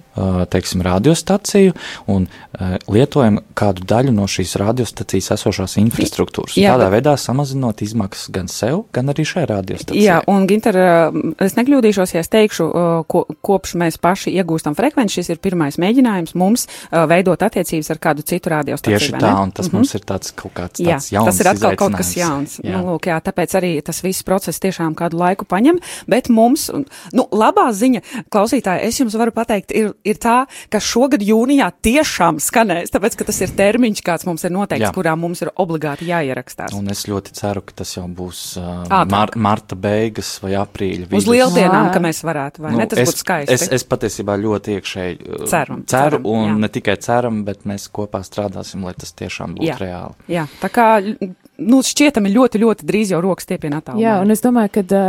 [0.51, 1.73] teiksim, radiostaciju
[2.11, 2.27] un
[2.91, 6.57] lietojam kādu daļu no šīs radiostacijas esošās infrastruktūras.
[6.59, 6.97] Jā, Tādā bet...
[6.97, 10.03] veidā samazinot izmaksas gan sev, gan arī šai radiostacijai.
[10.03, 10.77] Jā, un Ginter,
[11.41, 12.67] es nekļūdīšos, ja es teikšu,
[13.11, 18.27] ko, kopš mēs paši iegūstam frekvenci, šis ir pirmais mēģinājums mums veidot attiecības ar kādu
[18.27, 18.99] citu radiostaciju.
[18.99, 19.79] Tieši tā, un tas mm -hmm.
[19.79, 22.59] mums ir tāds kaut kāds jā, jauns tas ir atkal kaut kas jauns.
[22.59, 22.75] Jā.
[22.75, 26.69] Nu, lūk, jā, tāpēc arī tas viss process tiešām kādu laiku paņem, bet mums,
[27.13, 30.37] nu, labā ziņa, klausītāji, es jums varu pateikt, ir ir tā,
[30.71, 34.93] ka šogad jūnijā tiešām skanēs, tāpēc, ka tas ir termiņš, kāds mums ir noteikts, Jā.
[34.95, 36.75] kurā mums ir obligāti jāierakstās.
[36.77, 41.09] Un es ļoti ceru, ka tas jau būs uh, mar marta beigas vai aprīļa.
[41.11, 41.25] Vidus.
[41.25, 42.89] Uz lieldienām, ka mēs varētu, vai nu, ne?
[42.91, 43.57] Tas būtu skaisti.
[43.57, 46.57] Es, es patiesībā ļoti iekšēji uh, ceru, ceru, ceram, un jā.
[46.65, 49.79] ne tikai ceram, bet mēs kopā strādāsim, lai tas tiešām būtu jā.
[49.81, 50.29] reāli.
[50.31, 50.87] Jā, tā kā
[51.61, 54.01] nu, šķietami ļoti, ļoti drīz jau rokas stiepienā tālumā.
[54.01, 55.01] Jā, un es domāju, ka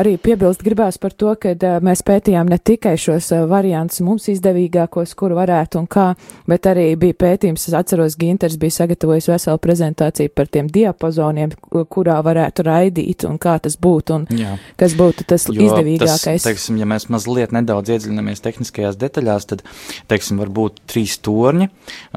[0.00, 5.34] arī piebilst gribās par to, ka mēs pētījām ne tikai šos variantus mums izdevīgākos, kur
[5.36, 6.06] varētu un kā,
[6.50, 11.54] bet arī bija pētījums, es atceros, Ginters bija sagatavojis veselu prezentāciju par tiem diapazoniem,
[11.90, 14.56] kurā varētu raidīt un kā tas būtu un Jā.
[14.80, 16.42] kas būtu tas jo izdevīgākais.
[16.42, 19.64] Tas, teiksim, ja mēs mazliet nedaudz iedziļinamies tehniskajās detaļās, tad,
[20.10, 21.70] teiksim, var būt trīs torņi,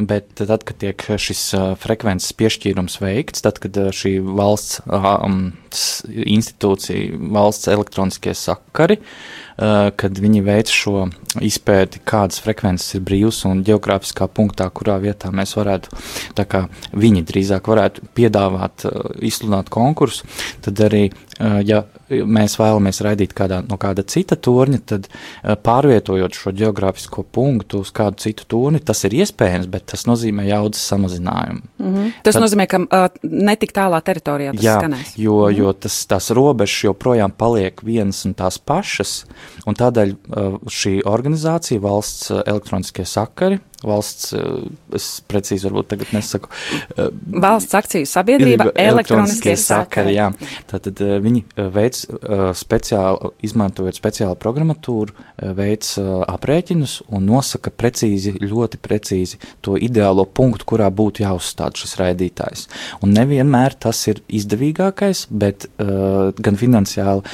[0.10, 1.44] bet tad, kad tiek šis
[1.82, 5.40] frekvences piešķīrums veikts, tad, kad uh, šī valsts um,
[6.08, 11.08] institūcija, valsts elektroniskie sakari, uh, kad viņi veic šo
[11.44, 15.96] izpēti, kādas frekvences ir brīvas un geogrāfiskā punktā, kurā vietā mēs varētu,
[16.38, 16.66] tā kā
[16.98, 20.28] viņi drīzāk varētu piedāvāt, uh, izsludināt konkursu,
[20.66, 21.08] tad arī,
[21.40, 25.08] ja mēs vēlamies raidīt kādā, no kāda cita torņa, tad
[25.64, 30.82] pārvietojot šo geogrāfisko punktu uz kādu citu torni, tas ir iespējams, bet tas nozīmē jaudas
[30.90, 31.62] samazinājumu.
[31.78, 32.12] Mm -hmm.
[32.24, 35.14] Tas tad, nozīmē, ka uh, netik tālā teritorijā tas jā, skanēs.
[35.16, 35.58] Jo, mm -hmm.
[35.58, 39.26] jo tas, tās robežas joprojām paliek vienas un tās pašas,
[39.66, 44.40] un tādēļ uh, šī organizācija, valsts elektroniskie sakari, valsts, eh,
[44.98, 46.50] es precīzi varbūt tagad nesaku.
[46.98, 47.12] Eh,
[47.44, 50.16] valsts akciju sabiedrība elektroniskie sakari.
[50.18, 50.32] Jā,
[50.70, 52.00] tātad eh, viņi veic
[52.58, 55.14] speciāli, izmantojot speciālu programmatūru,
[55.58, 62.66] veic aprēķinus un nosaka precīzi, ļoti precīzi to ideālo punktu, kurā būtu jāuzstāda šis raidītājs.
[63.06, 67.26] Un nevienmēr tas ir izdevīgākais, bet gan finansiāli,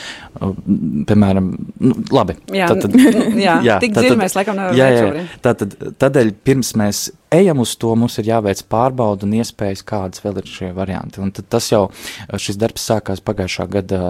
[1.09, 1.51] piemēram,
[1.83, 2.37] nu, labi.
[2.53, 2.97] Jā, tātad,
[3.39, 4.79] jā, jā tik dziļi mēs laikam nevaram.
[4.79, 9.85] Jā, jā, tātad, tādēļ pirms mēs ejam uz to, mums ir jāveic pārbauda un iespējas,
[9.87, 11.21] kādas vēl ir šie varianti.
[11.23, 11.85] Un tas jau
[12.33, 14.01] šis darbs sākās pagājušā gada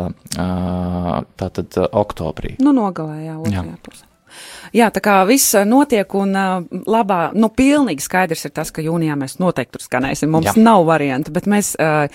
[1.39, 2.57] tātad oktobrī.
[2.63, 3.77] Nu, nogalē, jā, otrajā jā.
[3.85, 4.09] pusē.
[4.73, 9.17] Jā, tā kā viss notiek un uh, labā, nu, pilnīgi skaidrs ir tas, ka jūnijā
[9.19, 10.31] mēs noteikti tur skanēsim.
[10.33, 10.55] Mums Jā.
[10.57, 12.07] nav variantu, bet mēs uh,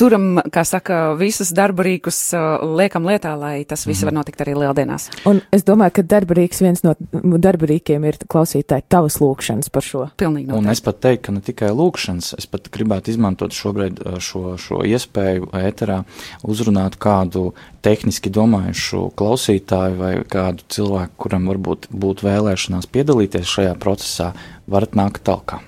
[0.00, 4.10] turam, kā saka, visus darba rīkus uh, liekam lietā, lai tas viss -hmm.
[4.10, 5.08] var notikt arī lieldienās.
[5.26, 6.94] Un es domāju, ka darba rīks viens no
[7.38, 10.08] darba rīkiem ir klausītāji tavas lūkšanas par šo.
[10.16, 10.66] Pilnīgi noteikti.
[10.66, 14.56] Un es pat teiktu, ka ne tikai lūkšanas, es pat gribētu izmantot šobrīd uh, šo,
[14.56, 16.04] šo iespēju ēterā
[16.42, 17.52] uzrunāt kādu
[17.82, 24.32] tehniski domājušu klausītāju vai kādu cilvēku, kuram varbūt būtu vēlēšanās piedalīties šajā procesā,
[24.66, 25.60] varat nākt talkā.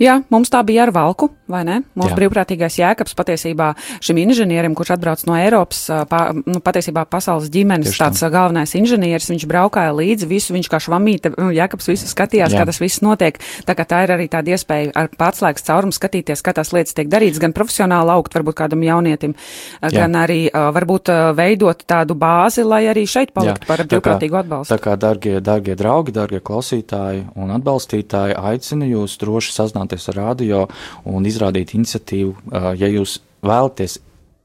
[0.00, 1.76] Jā, mums tā bija ar valku, vai ne?
[1.96, 2.18] Mūsu Jā.
[2.18, 3.70] brīvprātīgais jēkabs patiesībā
[4.04, 8.30] šim inženierim, kurš atbrauc no Eiropas, pa, nu, patiesībā pasaules ģimenes Tieši tāds tā.
[8.32, 12.62] galvenais inženieris, viņš braukāja līdzi visu, viņš kā švamīte, nu, jēkabs visu skatījās, Jā.
[12.62, 13.38] kā tas viss notiek.
[13.68, 17.12] Tā kā tā ir arī tāda iespēja ar pārslēgas caurumu skatīties, kā tās lietas tiek
[17.12, 19.36] darītas, gan profesionāli augt, varbūt kādam jaunietim,
[19.84, 19.92] Jā.
[20.00, 23.68] gan arī varbūt veidot tādu bāzi, lai arī šeit paliktu Jā.
[23.68, 24.72] par brīvprātīgu atbalstu.
[24.74, 30.18] Tā kā, dargie, dargie draugi, dargie klausītāji un atbalstītāji, aicinu jūs droši sazināt sazināties ar
[30.20, 30.62] radio
[31.04, 34.00] un izrādīt iniciatīvu, ja jūs vēlaties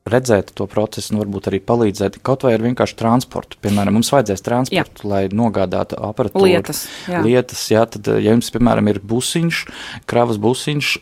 [0.10, 3.60] redzēt to procesu un varbūt arī palīdzēt kaut vai ar vienkārši transportu.
[3.63, 5.10] Piemēram, mums vajadzēs transportu, jā.
[5.12, 6.47] lai nogādātu aparatūru.
[6.47, 7.21] Lietas, jā.
[7.25, 9.62] lietas, jā, tad, ja jums, piemēram, ir busiņš,
[10.10, 10.93] kravas busiņš,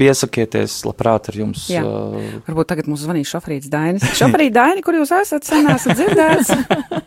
[0.00, 1.66] piesakieties, labprāt ar jums.
[1.72, 1.82] Jā.
[1.84, 2.38] Uh...
[2.48, 4.06] Varbūt tagad mums zvanīs šoferīts Dainis.
[4.18, 6.54] Šoferīt Daini, kur jūs esat, sen esat dzirdēts?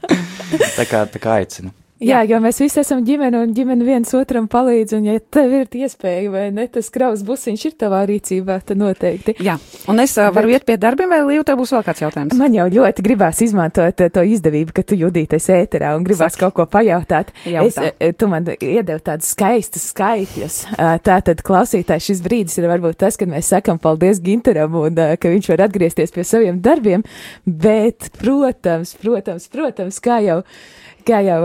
[0.80, 1.74] tā kā, tā kā aicinu.
[2.04, 5.78] Jā, jo mēs visi esam ģimene un ģimene viens otram palīdz, un ja tev ir
[5.80, 9.38] iespēja, vai ne, tas kravas busiņš ir tavā rīcībā, tad noteikti.
[9.40, 9.56] Jā,
[9.88, 10.58] un es uh, varu Bet...
[10.58, 12.36] iet pie darbiem, vai Līva, tev būs vēl kāds jautājums?
[12.36, 16.44] Man jau ļoti gribās izmantot to izdevību, ka tu judīties ēterā un gribās Saki.
[16.44, 17.32] kaut ko pajautāt.
[17.48, 17.88] Jautā.
[17.96, 20.62] Es, tu man iedev tādus skaistus skaitļus.
[21.08, 25.54] Tātad klausītājs šis brīdis ir varbūt tas, kad mēs sakam paldies Ginteram un ka viņš
[25.54, 27.08] var atgriezties pie saviem darbiem,
[27.48, 30.42] bet, protams, protams, protams, kā jau
[31.06, 31.40] kā jau,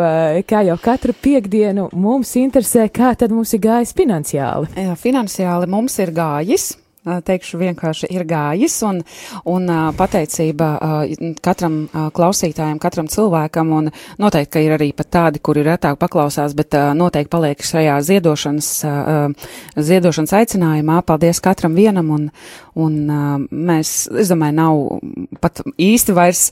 [0.48, 4.70] kā jau katru piekdienu mums interesē, kā tad mums ir gājis finansiāli.
[4.76, 6.72] Jā, finansiāli mums ir gājis
[7.04, 9.00] teikšu vienkārši ir gājis, un,
[9.48, 10.68] un pateicība
[11.44, 11.82] katram
[12.16, 17.32] klausītājam, katram cilvēkam, un noteikti, ka ir arī pat tādi, kuri retāk paklausās, bet noteikti
[17.32, 18.70] paliek šajā ziedošanas,
[19.90, 21.00] ziedošanas aicinājumā.
[21.08, 22.28] Paldies katram vienam, un,
[22.76, 22.98] un
[23.50, 26.50] mēs, es domāju, nav pat īsti vairs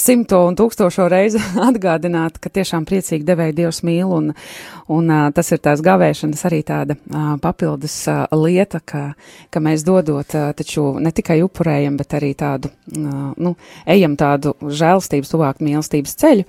[0.00, 4.30] simto un tūkstošo reizi atgādināt, ka tiešām priecīgi devēja Dievs mīl, un,
[4.92, 6.98] un tas ir tās gavēšanas arī tāda
[7.42, 8.02] papildus
[8.36, 9.04] lieta, ka,
[9.50, 13.54] ka mēs dodot, taču ne tikai upurējam, bet arī tādu, nu,
[13.88, 16.48] ejam tādu žēlstības, tuvāk mīlestības ceļu.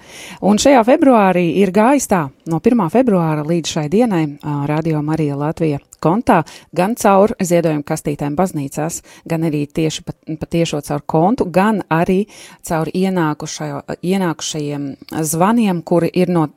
[0.49, 2.87] Un šajā februārī ir gājis tā, no 1.
[2.93, 4.25] februāra līdz šai dienai
[4.69, 6.43] Radio Marija Latvija kontā,
[6.75, 12.25] gan caur ziedojumu kastītēm baznīcās, gan arī tieši pa, pa tiešo caur kontu, gan arī
[12.67, 14.87] caur ienākušajiem
[15.31, 16.47] zvaniem, kuri ir no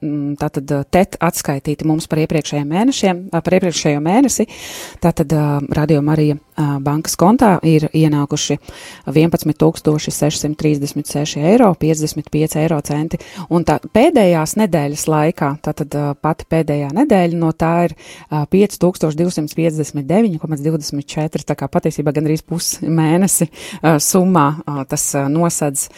[0.40, 4.48] tātad TET atskaitīti mums par iepriekšējiem mēnešiem, par iepriekšējo mēnesi.
[5.02, 5.32] Tātad
[5.72, 6.38] Radio Marija
[6.82, 8.58] bankas kontā ir ienākuši
[9.08, 9.52] 11
[10.02, 13.18] 636 eiro, 55 eiro centi.
[13.50, 17.96] Un tā pēdējās nedēļas laikā, tātad pati pēdējā nedēļa no tā ir
[19.38, 23.48] 5259,24, tā kā patiesībā gandrīz pusmēnesi
[24.02, 24.46] summā
[24.90, 25.88] tas nosedz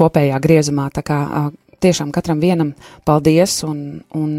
[0.00, 0.88] kopējā griezumā.
[0.94, 1.18] Tā kā
[1.82, 2.74] tiešām katram vienam
[3.08, 4.36] paldies un, un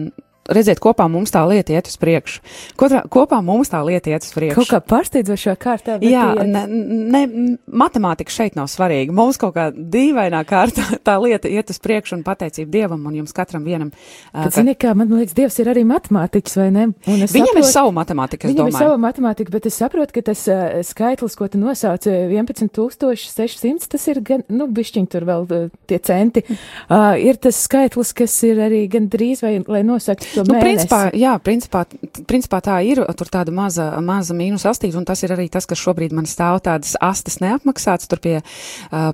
[0.51, 2.41] redziet, kopā mums tā lieta iet uz priekšu.
[2.79, 4.57] Kotrā, kopā mums tā lieta iet uz priekšu.
[4.59, 5.97] Kaut kā pārsteidzošā kārtā.
[6.03, 7.21] Jā, ne, ne,
[7.67, 9.15] matemātika šeit nav svarīga.
[9.15, 13.35] Mums kaut kā dīvainā kārtā tā lieta iet uz priekšu un pateicība Dievam un jums
[13.35, 13.93] katram vienam.
[14.33, 14.53] Bet, ka...
[14.57, 16.87] zini, kā man liekas, Dievs ir arī matemātiķis, vai ne?
[17.07, 18.75] Viņam saprotu, ir savu matemātiku, Viņam domāju.
[18.75, 24.07] ir savu matemātiku, bet es saprotu, ka tas uh, skaitlis, ko tu nosauc, 11600, tas
[24.11, 26.43] ir gan, nu, bišķiņ tur vēl uh, tie centi.
[26.89, 31.33] Uh, ir tas skaitlis, kas ir arī gan drīz, vai, lai nosaka nu, principā, jā,
[31.43, 31.83] principā,
[32.29, 35.81] principā tā ir tur tāda maza, maza mīnus astīte, un tas ir arī tas, kas
[35.81, 38.35] šobrīd man stāv tādas astes neapmaksāts tur pie,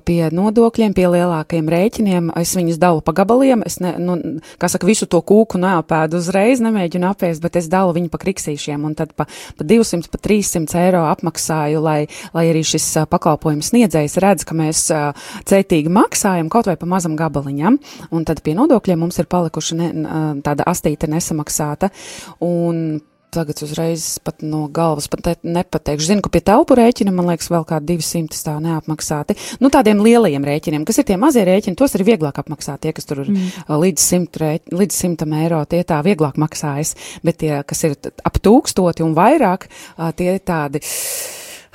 [0.08, 2.30] pie nodokļiem, pie lielākajiem rēķiniem.
[2.40, 4.16] Es viņus dalu pa gabaliem, es, ne, nu,
[4.60, 8.86] kā saka, visu to kūku neapēdu uzreiz, nemēģinu apēst, bet es dalu viņu pa kriksīšiem,
[8.86, 9.28] un tad pa,
[9.58, 11.98] pa 200, pa 300 eiro apmaksāju, lai,
[12.36, 14.86] lai arī šis pakalpojums sniedzējs redz, ka mēs
[15.50, 17.78] cētīgi maksājam kaut vai pa mazam gabaliņam,
[18.14, 19.90] un tad pie nodokļiem mums ir palikuši ne,
[20.46, 21.90] tāda astīte nesamaksāta.
[22.44, 26.08] Un tagad uzreiz pat no galvas pat nepateikšu.
[26.08, 29.36] Zinu, ka pie telpu rēķina, man liekas, vēl kādi 200 stāv neapmaksāti.
[29.62, 32.82] Nu, tādiem lielajiem rēķiniem, kas ir tie mazie rēķini, tos ir vieglāk apmaksāt.
[32.84, 33.68] Tie, kas tur ir mm.
[33.70, 36.96] līdz 100, rēķ, līdz 100 eiro, tie tā vieglāk maksājas,
[37.26, 39.70] bet tie, kas ir ap tūkstoti un vairāk,
[40.18, 40.82] tie ir tādi.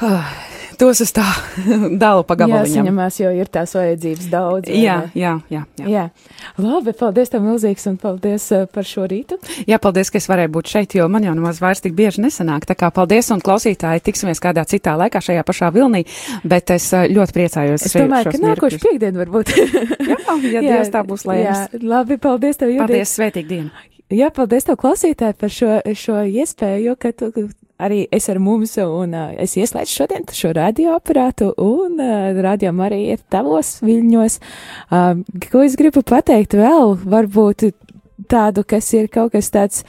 [0.02, 0.20] Uh,
[0.80, 1.24] tos es tā
[2.04, 2.68] dalu pa gabaliņam.
[2.68, 4.72] Jāsaņemās, jo ir tās vajadzības daudz.
[4.72, 5.88] Jā, jā, jā, jā.
[5.88, 6.04] jā.
[6.60, 9.40] Labi, paldies tev milzīgs un paldies uh, par šo rītu.
[9.70, 12.68] Jā, paldies, ka es varēju būt šeit, jo man jau nemaz vairs tik bieži nesanāk.
[12.68, 16.04] Tā kā paldies un klausītāji, tiksimies kādā citā laikā šajā pašā vilnī,
[16.44, 17.88] bet es uh, ļoti priecājos.
[17.88, 19.56] Es domāju, ka nākošu piekdienu varbūt.
[20.12, 21.46] jā, ja jā, Dievs tā būs lēms.
[21.72, 22.84] Jā, labi, paldies tev, Judīt.
[22.84, 23.92] Paldies, svētīgi dienu.
[24.14, 27.32] Jā, paldies tev klausītāji par šo, šo iespēju, ka tu
[27.82, 33.02] arī es ar mums, un uh, es ieslēdzu šodien šo radioaparātu, un uh, radio arī
[33.16, 34.40] ir tavos viļņos.
[34.90, 37.70] Uh, ko es gribu pateikt vēl, varbūt
[38.32, 39.86] tādu, kas ir kaut kas tāds.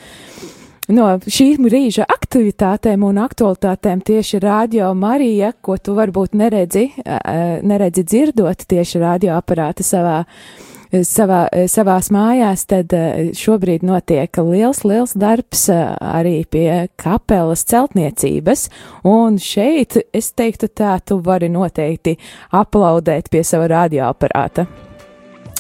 [0.87, 8.07] No šī brīža aktivitātēm un aktualitātēm tieši radio Marija, ko tu varbūt neredzi, uh, neredzi
[8.07, 10.76] dzirdot tieši radioaparāta savā uh,
[11.07, 18.69] savā, savās mājās, tad eh, šobrīd notiek liels, liels darbs eh, arī pie kapelas celtniecības,
[19.07, 22.17] un šeit, es teiktu tā, tu vari noteikti
[22.55, 24.67] aplaudēt pie sava radioaparāta.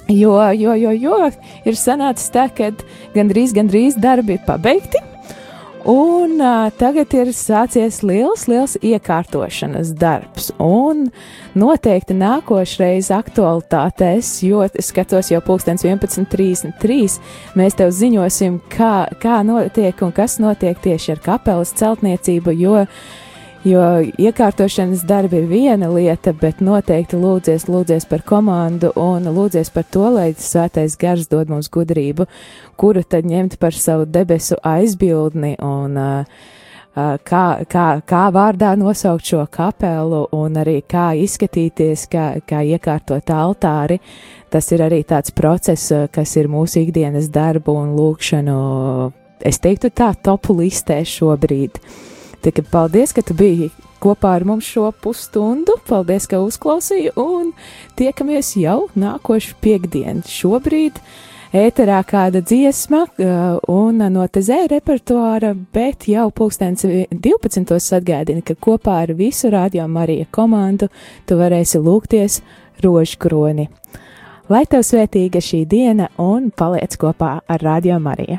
[0.06, 1.16] Jo, jo, jo, jo
[1.66, 2.70] ir sanācis tā, ka
[3.16, 5.02] gandrīz, gandrīz darbi ir pabeigti,
[5.86, 10.48] Un uh, tagad ir sācies liels, liels iekārtošanas darbs.
[10.58, 11.04] Un
[11.54, 17.20] noteikti nākošreiz aktualitātēs, jo es skatos jau pulkstens 11.33,
[17.54, 22.98] mēs tev ziņosim, kā, kā notiek un kas notiek tieši ar kapelas celtniecību, jo uh,
[23.64, 23.82] Jo
[24.20, 30.04] iekārtošanas darbi ir viena lieta, bet noteikti lūdzies, lūdzies par komandu un lūdzies par to,
[30.14, 32.28] lai svētais gars dod mums gudrību,
[32.78, 36.46] kuru tad ņemt par savu debesu aizbildni un uh,
[36.96, 44.00] kā, kā, kā vārdā nosaukt šo kapelu un arī kā izskatīties, kā, kā iekārtot altāri.
[44.50, 48.58] Tas ir arī tāds process, kas ir mūsu ikdienas darbu un lūkšanu,
[49.44, 51.80] es teiktu tā, topu listē šobrīd.
[52.44, 53.70] Tikai paldies, ka tu biji
[54.02, 55.78] kopā ar mums šo pusstundu.
[55.88, 57.52] Paldies, ka uzklausīji, un
[57.98, 60.24] tiekamies jau nākošu piekdienu.
[60.28, 61.00] Šobrīd
[61.56, 63.04] ēterā kāda dziesma
[63.72, 67.76] un no tezē repertuāra, bet jau pulkstens 12.
[67.98, 70.90] atgādina, ka kopā ar visu Radio Marija komandu
[71.26, 72.42] tu varēsi lūgties
[72.84, 73.70] rožkroni.
[74.52, 78.38] Lai tev svētīga šī diena un paliec kopā ar Radio Mariju!